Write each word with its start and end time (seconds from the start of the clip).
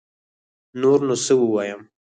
نور 0.81 0.99
نو 1.07 1.15
سه 1.25 1.33
ووايم 1.39 1.81